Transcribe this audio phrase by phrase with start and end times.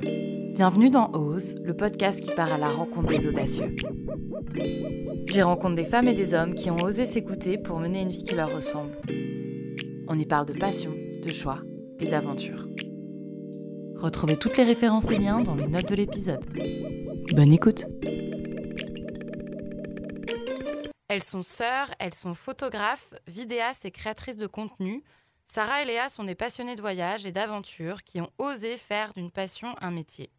[0.00, 3.74] Bienvenue dans Ose, le podcast qui part à la rencontre des audacieux.
[5.26, 8.22] J'y rencontre des femmes et des hommes qui ont osé s'écouter pour mener une vie
[8.22, 8.96] qui leur ressemble.
[10.08, 11.60] On y parle de passion, de choix
[12.00, 12.66] et d'aventure.
[13.96, 16.44] Retrouvez toutes les références et liens dans les notes de l'épisode.
[17.34, 17.86] Bonne écoute
[21.08, 25.02] Elles sont sœurs, elles sont photographes, vidéastes et créatrices de contenu.
[25.46, 29.30] Sarah et Léa sont des passionnées de voyage et d'aventure qui ont osé faire d'une
[29.30, 30.30] passion un métier.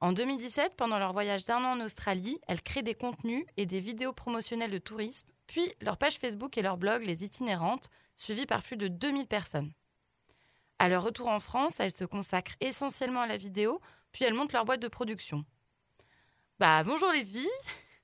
[0.00, 3.80] En 2017, pendant leur voyage d'un an en Australie, elles créent des contenus et des
[3.80, 8.62] vidéos promotionnelles de tourisme, puis leur page Facebook et leur blog Les Itinérantes, suivis par
[8.62, 9.72] plus de 2000 personnes.
[10.78, 14.54] À leur retour en France, elles se consacrent essentiellement à la vidéo, puis elles montent
[14.54, 15.44] leur boîte de production.
[16.58, 17.48] Bah bonjour les filles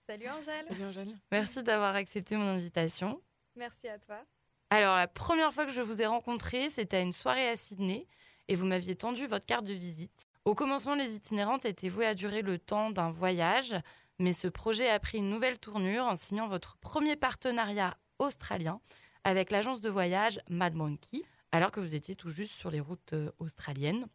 [0.07, 1.17] Salut Angèle Salut Angèle.
[1.33, 3.21] Merci d'avoir accepté mon invitation.
[3.57, 4.23] Merci à toi.
[4.71, 8.07] Alors la première fois que je vous ai rencontré, c'était à une soirée à Sydney,
[8.49, 10.27] et vous m'aviez tendu votre carte de visite.
[10.45, 13.75] Au commencement, les itinérantes étaient vouées à durer le temps d'un voyage,
[14.19, 18.81] mais ce projet a pris une nouvelle tournure en signant votre premier partenariat australien
[19.25, 23.13] avec l'agence de voyage Mad Monkey, alors que vous étiez tout juste sur les routes
[23.13, 24.07] euh, australiennes.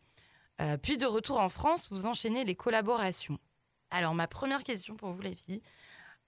[0.61, 3.37] Euh, puis de retour en France, vous enchaînez les collaborations.
[3.89, 5.61] Alors ma première question pour vous les filles,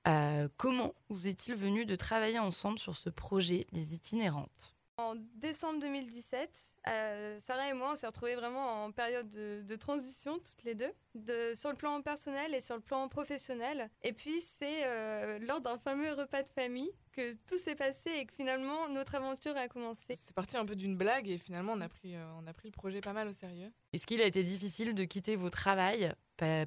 [0.08, 4.76] euh, comment vous est-il venu de travailler ensemble sur ce projet, les itinérantes?
[4.98, 6.52] En décembre 2017,
[6.88, 10.76] euh, Sarah et moi, on s'est retrouvés vraiment en période de, de transition, toutes les
[10.76, 13.90] deux, de, sur le plan personnel et sur le plan professionnel.
[14.04, 18.26] Et puis, c'est euh, lors d'un fameux repas de famille que tout s'est passé et
[18.26, 20.16] que finalement, notre aventure a commencé.
[20.16, 22.68] C'est parti un peu d'une blague et finalement, on a, pris, euh, on a pris
[22.68, 23.72] le projet pas mal au sérieux.
[23.94, 26.14] Est-ce qu'il a été difficile de quitter vos travails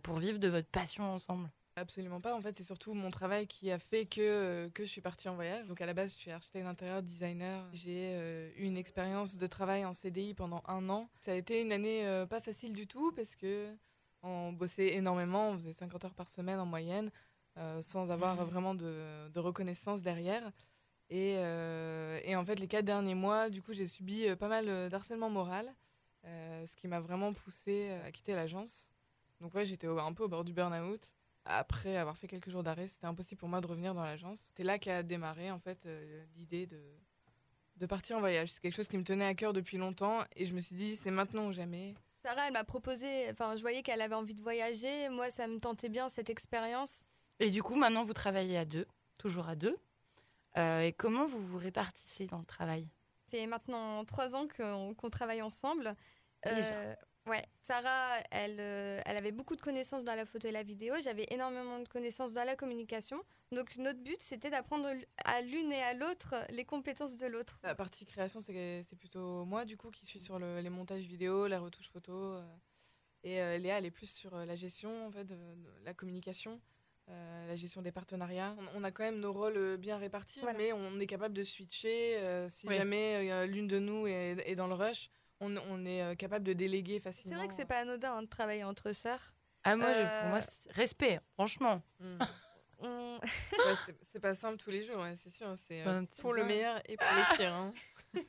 [0.02, 1.50] pour vivre de votre passion ensemble?
[1.78, 2.34] Absolument pas.
[2.34, 5.28] En fait, c'est surtout mon travail qui a fait que, euh, que je suis partie
[5.28, 5.66] en voyage.
[5.66, 7.62] Donc, à la base, je suis architecte d'intérieur, designer.
[7.74, 11.10] J'ai euh, eu une expérience de travail en CDI pendant un an.
[11.20, 13.68] Ça a été une année euh, pas facile du tout parce que
[14.22, 15.50] on bossait énormément.
[15.50, 17.10] On faisait 50 heures par semaine en moyenne
[17.58, 18.44] euh, sans avoir Mhm.
[18.44, 20.50] vraiment de, de reconnaissance derrière.
[21.10, 21.34] Et,
[22.24, 25.72] et en fait, les quatre derniers mois, du coup, j'ai subi pas mal d'harcèlement moral,
[26.24, 28.90] ce qui m'a vraiment poussée à quitter l'agence.
[29.40, 31.12] Donc, ouais, j'étais un peu au bord du burn-out
[31.46, 34.44] après avoir fait quelques jours d'arrêt, c'était impossible pour moi de revenir dans l'agence.
[34.54, 36.80] C'est là qu'a démarré en fait euh, l'idée de,
[37.76, 38.50] de partir en voyage.
[38.50, 40.96] C'est quelque chose qui me tenait à cœur depuis longtemps et je me suis dit
[40.96, 41.94] c'est maintenant ou jamais.
[42.22, 45.08] Sarah, elle m'a proposé, enfin, je voyais qu'elle avait envie de voyager.
[45.10, 47.04] Moi, ça me tentait bien cette expérience.
[47.38, 48.86] Et du coup, maintenant, vous travaillez à deux,
[49.16, 49.76] toujours à deux.
[50.56, 52.88] Euh, et comment vous vous répartissez dans le travail?
[53.30, 55.94] Ça fait maintenant trois ans qu'on travaille ensemble.
[56.42, 56.74] Déjà.
[56.74, 56.94] Euh,
[57.26, 60.94] ouais, Sarah, elle, euh, elle avait beaucoup de connaissances dans la photo et la vidéo.
[61.02, 63.20] J'avais énormément de connaissances dans la communication.
[63.52, 64.88] Donc notre but, c'était d'apprendre
[65.24, 67.58] à l'une et à l'autre les compétences de l'autre.
[67.62, 71.46] La partie création, c'est plutôt moi du coup qui suis sur le- les montages vidéo,
[71.46, 72.12] la retouche photo.
[72.12, 72.42] euh,
[73.22, 76.60] et euh, Léa, elle est plus sur la gestion en fait, de, de la communication.
[77.08, 78.56] euh, la gestion des partenariats.
[78.74, 80.58] On, on a quand même nos rôles bien répartis, Voilà.
[80.58, 82.16] mais on est capable de switcher.
[82.18, 82.74] euh, si Oui.
[82.74, 85.08] jamais euh, l'une de nous est, est dans le rush,
[85.40, 87.36] on, on est euh, capable de déléguer C'est facilement.
[87.38, 89.34] vrai que c'est pas anodin hein, de travailler entre sœurs.
[89.64, 91.82] Ah, moi, je- Euh, pour moi, c'est respect, franchement.
[92.00, 92.18] Mm.
[92.78, 93.22] On- Ouais,
[93.86, 95.54] c'est- c'est pas simple tous les jours, ouais, c'est sûr.
[95.66, 96.48] C'est euh, Ben, pour le vois.
[96.48, 97.52] meilleur et pour le pire.
[97.54, 97.72] hein.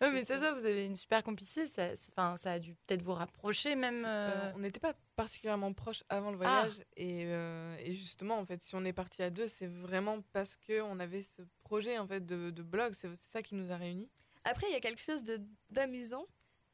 [0.00, 1.66] Ouais, mais c'est ça, vous avez une super complicité.
[1.66, 4.04] Ça, c'est- enfin, ça a dû peut-être vous rapprocher, même.
[4.04, 6.80] euh, Euh, on n'était pas particulièrement proches avant le voyage.
[6.96, 10.56] Et, euh, et justement, en fait, si on est parti à deux, c'est vraiment parce
[10.56, 12.94] qu'on avait ce projet en fait, de, de blog.
[12.94, 14.10] C'est c'est ça qui nous a réunis.
[14.48, 16.24] Après, il y a quelque chose de- d'amusant.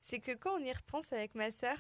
[0.01, 1.77] C'est que quand on y repense avec ma sœur,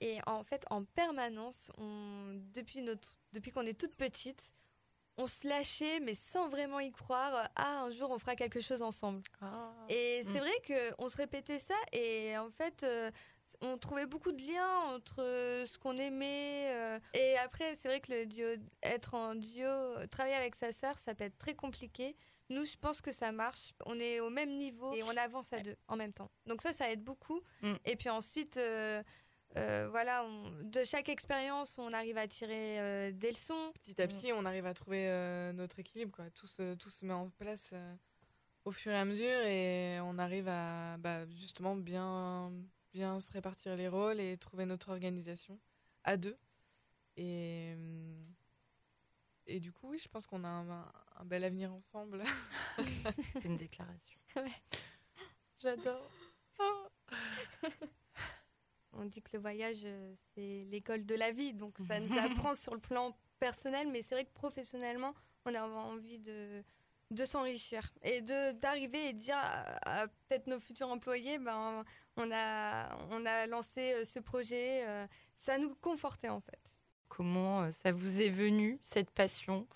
[0.00, 4.52] et en fait, en permanence, on, depuis, notre, depuis qu'on est toute petite,
[5.18, 7.50] on se lâchait, mais sans vraiment y croire.
[7.56, 9.20] Ah, un jour, on fera quelque chose ensemble.
[9.42, 9.70] Ah.
[9.90, 10.44] Et c'est Mm.
[10.46, 13.10] vrai qu'on se répétait ça, et en fait, euh,
[13.60, 15.18] on trouvait beaucoup de liens entre
[15.66, 16.70] ce qu'on aimait.
[16.72, 18.46] euh, et après, c'est vrai que le duo,
[18.82, 22.16] être en duo, travailler avec sa sœur, ça peut être très compliqué.
[22.50, 23.72] Nous, je pense que ça marche.
[23.86, 26.30] On est au même niveau et on avance à deux en même temps.
[26.46, 27.40] Donc ça, ça aide beaucoup.
[27.62, 27.74] Mm.
[27.84, 29.02] Et puis ensuite, euh,
[29.56, 33.72] euh, voilà, on- de chaque expérience, on arrive à tirer euh, des leçons.
[33.82, 36.12] Petit à petit, on arrive à trouver euh, notre équilibre.
[36.12, 36.28] Quoi.
[36.30, 37.94] Tout, se, tout se met en place euh,
[38.64, 42.52] au fur et à mesure et on arrive à bah, justement bien,
[42.92, 45.58] bien se répartir les rôles et trouver notre organisation
[46.04, 46.36] à deux.
[47.16, 47.76] Et,
[49.50, 50.70] et du coup, oui, je pense qu'on a un,
[51.16, 52.22] un bel avenir ensemble.
[53.32, 54.20] C'est une déclaration.
[55.58, 56.10] J'adore.
[58.92, 61.52] On dit que le voyage, euh, c'est l'école de la vie.
[61.52, 65.14] Donc, ça nous apprend sur le plan personnel, mais c'est vrai que professionnellement,
[65.46, 66.62] on a envie de,
[67.10, 71.84] de s'enrichir et de d'arriver et dire à, peut-être nos futurs employés, ben
[72.16, 74.84] on a on a lancé ce projet,
[75.34, 76.59] ça nous confortait en fait.
[77.10, 79.66] Comment ça vous est venu cette passion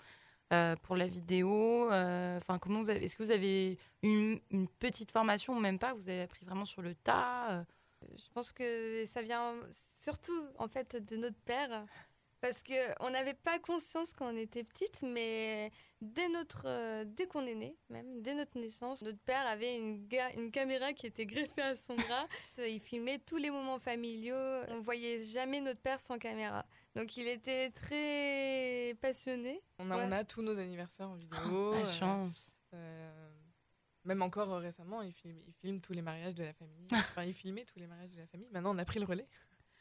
[0.83, 5.77] pour la vidéo Enfin, comment Est-ce que vous avez une, une, petite formation ou même
[5.77, 7.65] pas Vous avez appris vraiment sur le tas
[8.01, 9.53] Je pense que ça vient
[10.01, 11.85] surtout en fait de notre père
[12.45, 17.43] parce qu'on n'avait pas conscience quand on était petite, mais dès, notre, euh, dès qu'on
[17.47, 20.07] est né, même dès notre naissance, notre père avait une,
[20.37, 22.27] une caméra qui était greffée à son bras.
[22.59, 24.35] il filmait tous les moments familiaux.
[24.67, 26.67] On voyait jamais notre père sans caméra.
[26.95, 29.63] Donc il était très passionné.
[29.79, 31.71] On a, on a tous nos anniversaires en vidéo.
[31.71, 32.59] la euh, chance.
[32.75, 33.29] Euh,
[34.03, 36.85] même encore récemment, il filme, il filme tous les mariages de la famille.
[36.91, 38.49] enfin, il filmait tous les mariages de la famille.
[38.51, 39.27] Maintenant, on a pris le relais.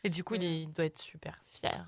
[0.02, 1.86] Et du coup, il, doit être super fier.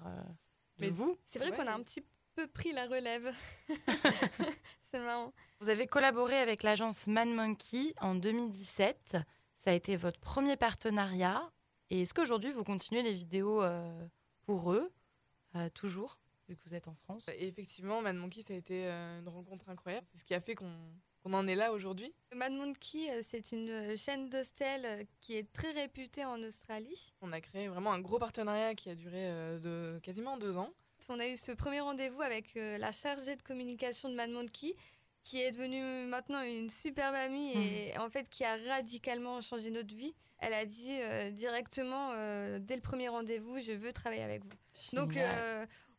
[0.78, 3.32] Mais vous C'est vrai qu'on a un petit peu pris la relève.
[4.82, 5.32] c'est marrant.
[5.60, 9.16] Vous avez collaboré avec l'agence Man Monkey en 2017.
[9.56, 11.50] Ça a été votre premier partenariat.
[11.90, 14.06] Et est-ce qu'aujourd'hui, vous continuez les vidéos euh,
[14.44, 14.92] pour eux,
[15.54, 16.18] euh, toujours,
[16.48, 17.26] vu que vous êtes en France?
[17.28, 20.06] Et Effectivement, Man Monkey, ça a été euh, une rencontre incroyable.
[20.10, 20.74] C'est ce qui a fait qu'on
[21.26, 22.14] on en est là aujourd'hui?
[22.36, 27.12] Mad Monkey, euh, c'est une euh, chaîne d'hostel euh, qui est très réputée en Australie.
[27.20, 29.28] On a créé vraiment un gros partenariat qui a duré
[29.60, 30.70] de quasiment deux ans.
[31.08, 34.76] On a eu ce premier rendez-vous avec la chargée de communication de Mad Monkey,
[35.24, 38.00] qui est devenue maintenant une superbe amie et mmh.
[38.00, 40.14] en fait qui a radicalement changé notre vie.
[40.38, 40.98] Elle a dit
[41.32, 42.10] directement
[42.58, 44.96] dès le premier rendez-vous, je veux travailler avec vous.
[44.96, 45.16] Donc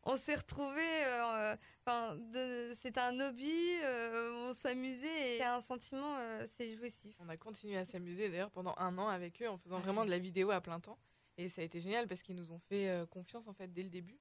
[0.08, 1.04] on s'est retrouvés.
[1.04, 2.18] Euh, enfin,
[2.74, 3.52] c'était un hobby,
[3.84, 7.14] euh, on s'amusait et c'est un sentiment, euh, c'est jouissif.
[7.20, 10.10] On a continué à s'amuser d'ailleurs pendant un an avec eux en faisant vraiment de
[10.10, 10.98] la vidéo à plein temps.
[11.36, 13.90] Et ça a été génial parce qu'ils nous ont fait confiance en fait dès le
[13.90, 14.18] début.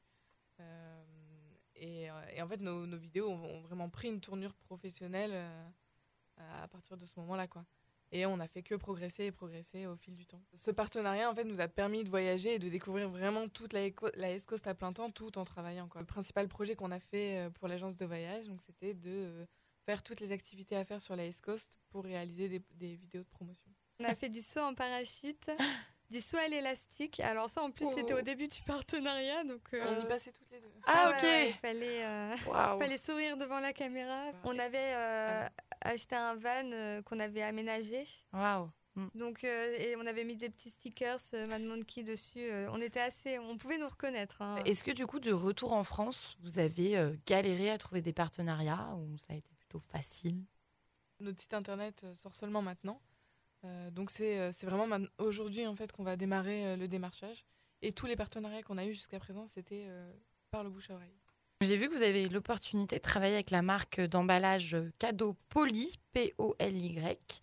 [1.76, 5.34] Et, en fait, nos, nos vidéos ont, ont, vraiment pris une tournure professionnelle
[6.38, 7.66] à partir de ce moment-là, quoi.
[8.12, 10.42] Et on n'a fait que progresser et progresser au fil du temps.
[10.54, 13.82] Ce partenariat, en fait, nous a permis de voyager et de découvrir vraiment toute la,
[14.16, 15.88] la East Coast à plein temps, tout en travaillant.
[15.88, 16.02] Quoi.
[16.02, 19.46] Le principal projet qu'on a fait euh, pour l'agence de voyage, donc, c'était de euh,
[19.86, 23.24] faire toutes les activités à faire sur la East Coast pour réaliser des, des vidéos
[23.24, 23.70] de promotion.
[24.00, 25.50] On a fait du saut en parachute,
[26.10, 27.20] du saut à l'élastique.
[27.20, 30.50] Alors ça, en plus, c'était au début du partenariat, donc euh, on y passait toutes
[30.52, 30.72] les deux.
[30.86, 31.28] Ah, ok.
[31.48, 32.38] il fallait,
[32.80, 34.32] fallait sourire devant la caméra.
[34.46, 35.50] On avait
[35.88, 38.06] acheté un van euh, qu'on avait aménagé.
[38.34, 38.70] Waouh.
[38.96, 39.08] Mm.
[39.16, 42.50] Donc, euh, et on avait mis des petits stickers euh, Mad Monkey dessus.
[42.70, 44.42] on était assez, on pouvait nous reconnaître.
[44.42, 44.62] Hein.
[44.66, 48.96] Est-ce que du coup, de retour en France, vous avez galéré à trouver des partenariats
[48.96, 50.44] ou ça a été plutôt facile?
[51.20, 53.02] Notre site internet sort seulement maintenant.
[53.92, 57.46] donc c'est vraiment aujourd'hui en fait qu'on va démarrer le démarchage.
[57.82, 59.88] Et tous les partenariats qu'on a eus jusqu'à présent, c'était
[60.52, 61.18] par le bouche à oreille.
[61.62, 67.42] J'ai vu que vous avez l'opportunité de travailler avec la marque d'emballage cadeau Poly, P-O-L-Y.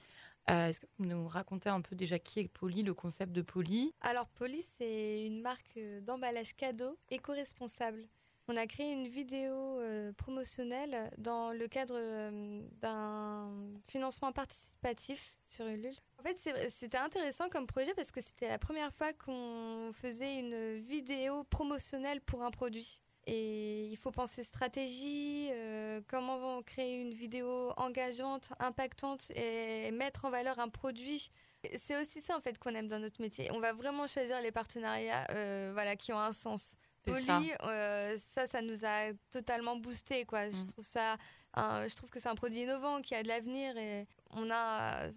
[0.50, 3.43] Euh, est-ce que vous nous racontez un peu déjà qui est Poly, le concept de
[3.43, 3.93] Poly?
[4.00, 8.06] Alors Poly, c'est une marque d'emballage cadeau éco-responsable.
[8.46, 13.50] On a créé une vidéo euh, promotionnelle dans le cadre euh, d'un
[13.88, 15.96] financement participatif sur Ulule.
[16.20, 16.38] En fait,
[16.70, 22.20] c'était intéressant comme projet parce que c'était la première fois qu'on faisait une vidéo promotionnelle
[22.20, 23.00] pour un produit.
[23.26, 30.30] Et il faut penser stratégie, euh, comment créer une vidéo engageante, impactante et mettre en
[30.30, 31.30] valeur un produit.
[31.78, 33.50] C'est aussi ça en fait qu'on aime dans notre métier.
[33.52, 36.76] On va vraiment choisir les partenariats euh, voilà, qui ont un sens.
[37.04, 37.40] Poly, ça.
[37.64, 40.24] Euh, ça, ça nous a totalement boosté.
[40.24, 40.50] Quoi.
[40.50, 40.66] Je, mm.
[40.69, 41.16] trouve ça,
[41.56, 45.08] je trouve que c'est un produit innovant qui a de l'avenir et on a,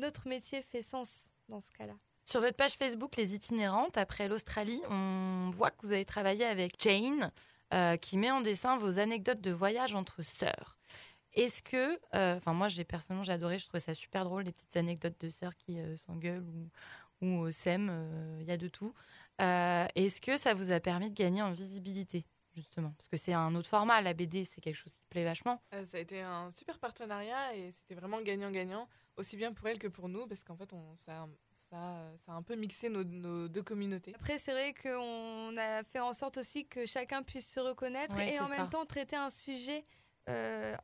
[0.00, 1.94] notre métier fait sens dans ce cas-là.
[2.28, 6.72] Sur votre page Facebook Les Itinérantes, après l'Australie, on voit que vous avez travaillé avec
[6.78, 7.32] Jane,
[7.72, 10.76] euh, qui met en dessin vos anecdotes de voyage entre sœurs.
[11.32, 14.52] Est-ce que, euh, enfin moi j'ai personnellement j'ai adoré, je trouvais ça super drôle les
[14.52, 16.44] petites anecdotes de sœurs qui euh, s'engueulent
[17.22, 18.92] ou, s'aiment, il y a de tout.
[19.38, 22.92] Est-ce que ça vous a permis de gagner en visibilité justement?
[22.98, 25.62] Parce que c'est un autre format, la BD, c'est quelque chose qui plaît vachement.
[25.82, 29.88] ça a été un super partenariat et c'était vraiment gagnant-gagnant, aussi bien pour elle que
[29.88, 31.26] pour nous, parce qu'en fait, on, ça,
[31.70, 34.12] ça, ça a un peu mixé nos, nos deux communautés.
[34.14, 38.40] Après, c'est vrai qu'on a fait en sorte aussi que chacun puisse se reconnaître et
[38.40, 39.84] en même temps traiter un sujet
[40.28, 40.74] euh,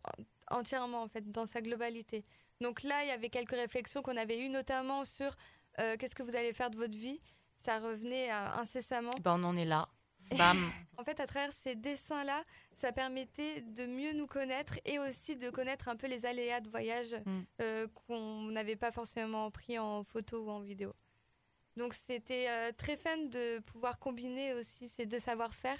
[0.50, 2.24] entièrement, en fait, dans sa globalité.
[2.60, 5.36] Donc là, il y avait quelques réflexions qu'on avait eues, notamment sur
[5.80, 7.20] euh, qu'est-ce que vous allez faire de votre vie.
[7.64, 9.12] Ça revenait euh, incessamment.
[9.22, 9.88] Ben, on en est là.
[10.36, 10.58] Bam.
[10.98, 12.42] en fait, à travers ces dessins-là,
[12.74, 16.68] ça permettait de mieux nous connaître et aussi de connaître un peu les aléas de
[16.68, 17.40] voyage mm.
[17.62, 20.94] euh, qu'on n'avait pas forcément pris en photo ou en vidéo.
[21.76, 25.78] Donc c'était euh, très fun de pouvoir combiner aussi ces deux savoir-faire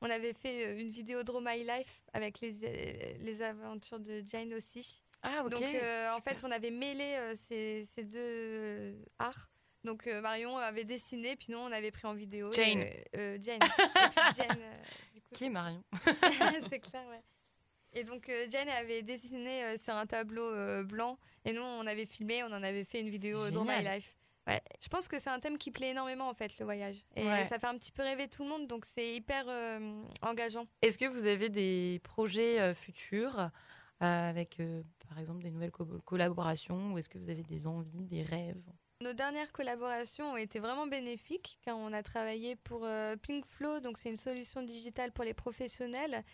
[0.00, 4.22] On avait fait euh, une vidéo Draw My Life avec les, euh, les aventures de
[4.24, 5.02] Jane aussi.
[5.22, 5.50] Ah, ok.
[5.50, 9.48] Donc en fait, on avait mêlé ces, ces deux arts.
[9.84, 12.50] Donc euh, Marion avait dessiné, puis nous on avait pris en vidéo.
[12.52, 12.84] Jane.
[13.14, 13.58] Jane.
[13.58, 13.60] Et puis
[14.36, 14.58] Jane,
[15.14, 15.82] du coup, Qui est Marion
[16.68, 17.22] c'est clair, ouais.
[17.92, 21.86] Et donc euh, Jane avait dessiné euh, sur un tableau euh, blanc et nous on
[21.86, 23.84] avait filmé, on en avait fait une vidéo Draw My.
[23.84, 24.16] Life.
[24.46, 24.60] Ouais.
[24.82, 27.44] Je pense que c'est un thème qui plaît énormément en fait le voyage et Ouais.
[27.46, 29.44] ça fait un petit peu rêver tout le monde donc c'est hyper
[30.22, 30.66] engageant.
[30.82, 33.50] Est-ce que vous avez des projets futurs
[34.00, 34.60] avec,
[35.08, 38.60] par exemple, des nouvelles co- collaborations ou est-ce que vous avez des envies, des rêves?
[39.04, 43.80] Nos dernières collaborations ont été vraiment bénéfiques car on a travaillé pour euh, Pink Flow
[43.80, 46.24] donc c'est une solution digitale pour les professionnels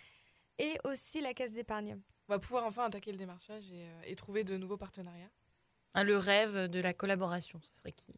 [0.61, 2.01] et aussi la caisse d'épargne.
[2.29, 5.33] On va pouvoir enfin attaquer le démarchage et, euh, et trouver de nouveaux partenariats.
[5.95, 8.13] Ah, Le rêve de la collaboration, ce serait qui?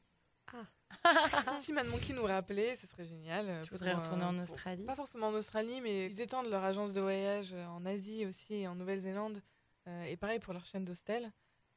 [1.63, 3.63] Si Mad Monkey nous rappelait, ce serait génial.
[3.65, 4.85] Tu voudrais retourner euh, en pour- Australie?
[4.85, 8.53] Pas forcément en Australie, mais ils étendent leur agence de voyage euh, en Asie aussi
[8.57, 9.41] et en Nouvelle-Zélande.
[9.89, 11.33] euh, et pareil pour leur chaîne d'hostel.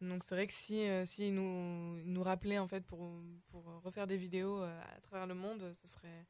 [0.10, 4.08] Donc c'est vrai que si, euh, si nous, nous rappelaient en fait pour, pour refaire
[4.08, 6.26] des vidéos euh, à travers le monde, ce serait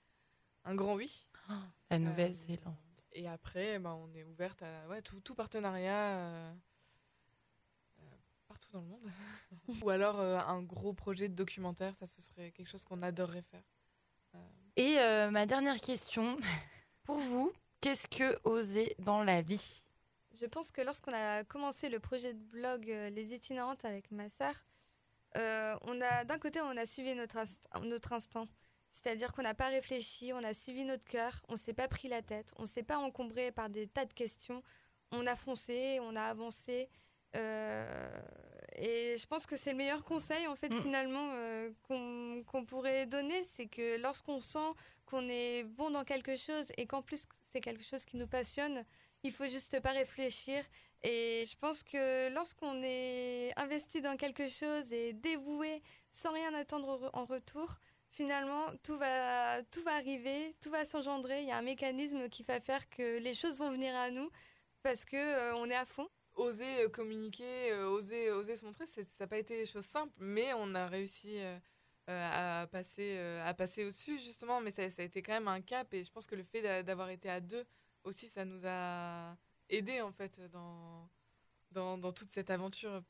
[0.63, 1.27] un grand oui.
[1.89, 2.75] La Euh, Nouvelle-Zélande.
[3.12, 6.53] et après, ben, on est ouverte à ouais, tout, tout partenariat euh,
[8.00, 8.01] euh,
[8.48, 9.12] partout dans le monde.
[9.84, 13.44] Ou alors euh, un gros projet de documentaire, ça ce serait quelque chose qu'on adorerait
[13.44, 13.63] faire.
[14.77, 16.36] Et euh, ma dernière question,
[17.05, 19.85] pour vous, qu'est-ce que oser dans la vie?
[20.39, 24.30] Je pense que lorsqu'on a commencé le projet de blog euh, Les Itinérantes avec ma
[24.30, 24.54] sœur,
[25.38, 28.48] euh, on a d'un côté on a suivi notre, inst- notre instinct,
[28.89, 32.22] c'est-à-dire qu'on n'a pas réfléchi, on a suivi notre cœur, on s'est pas pris la
[32.22, 34.62] tête, on s'est pas encombré par des tas de questions,
[35.12, 36.89] on a foncé, on a avancé.
[37.36, 38.22] euh,
[38.77, 40.82] et je pense que c'est le meilleur conseil en fait Mm.
[40.82, 44.72] finalement euh, qu'on qu'on pourrait donner, c'est que lorsqu'on sent
[45.06, 48.86] qu'on est bon dans quelque chose et qu'en plus c'est quelque chose qui nous passionne,
[49.25, 50.63] il faut juste pas réfléchir.
[51.03, 57.10] Et je pense que lorsqu'on est investi dans quelque chose et dévoué sans rien attendre
[57.13, 57.75] en retour,
[58.10, 61.41] finalement, tout va, tout va arriver, tout va s'engendrer.
[61.41, 64.29] Il y a un mécanisme qui va faire que les choses vont venir à nous
[64.84, 66.08] parce que euh, on est à fond.
[66.36, 70.13] Oser euh, communiquer, euh, oser, oser se montrer, ça n'a pas été des choses simples,
[70.17, 71.39] mais on a réussi
[72.08, 73.20] à passer,
[73.58, 74.62] passer au-dessus justement.
[74.62, 76.84] Mais ça, a été quand même un cap et je pense que le fait d'a-
[76.84, 77.65] d'avoir été à deux
[78.05, 79.35] aussi, ça nous a
[79.69, 81.09] aidés en fait dans,
[81.71, 83.03] dans, dans toute cette aventure.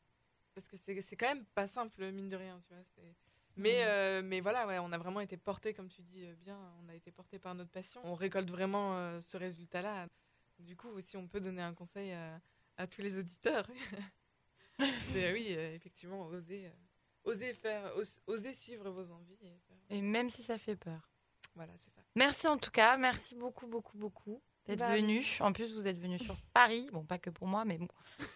[0.54, 2.84] Parce que c'est quand même pas simple, mine de rien, tu vois.
[3.58, 3.88] Mais, Mhm.
[3.88, 6.90] euh, mais voilà, ouais, on a vraiment été portés, comme tu dis euh, bien, on
[6.90, 8.02] a été portés par notre passion.
[8.06, 10.08] On récolte vraiment euh, ce résultat-là.
[10.60, 12.40] Du coup, si on peut donner un conseil à,
[12.78, 13.68] à tous les auditeurs,
[15.12, 16.72] c'est oui, euh, effectivement, oser,
[17.24, 19.38] oser faire, os- oser suivre vos envies.
[19.42, 21.10] Et faire- Et même si ça fait peur.
[21.56, 22.02] Voilà, c'est ça.
[22.16, 25.26] Merci en tout cas, merci beaucoup, beaucoup, beaucoup d'être Bah, venu.
[25.40, 26.90] En plus, vous êtes venu sur Paris.
[26.92, 27.88] Bon, pas que pour moi, mais bon.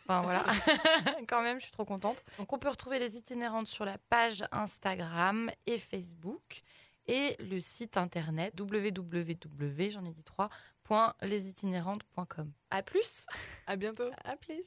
[0.03, 0.45] Enfin, voilà.
[1.27, 2.23] Quand même, je suis trop contente.
[2.37, 6.61] Donc, on peut retrouver les itinérantes sur la page Instagram et Facebook
[7.07, 10.49] et le site internet www, j'en ai dit trois,
[10.83, 12.51] point lesitinérantes.com.
[12.69, 13.25] À plus
[13.67, 14.09] À bientôt.
[14.23, 14.65] À plus.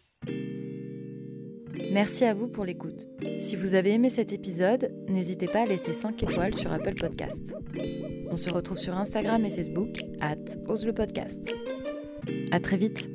[1.90, 3.08] Merci à vous pour l'écoute.
[3.40, 7.54] Si vous avez aimé cet épisode, n'hésitez pas à laisser 5 étoiles sur Apple Podcast.
[8.30, 10.36] On se retrouve sur Instagram et Facebook, at
[10.68, 11.52] Ose le podcast.
[12.50, 13.08] À très vite.